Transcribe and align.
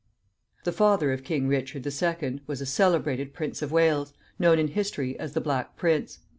The 0.63 0.71
father 0.71 1.11
of 1.13 1.23
King 1.23 1.47
Richard 1.47 1.83
the 1.83 1.91
Second 1.91 2.41
was 2.47 2.59
a 2.59 2.65
celebrated 2.65 3.35
Prince 3.35 3.61
of 3.61 3.71
Wales, 3.71 4.13
known 4.39 4.57
in 4.57 4.69
history 4.69 5.15
as 5.19 5.33
the 5.33 5.41
Black 5.41 5.75
Prince. 5.77 6.17